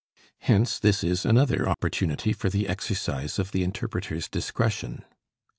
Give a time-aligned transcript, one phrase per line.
[0.39, 5.05] Hence this is another opportunity for the exercise of the interpreter's discretion.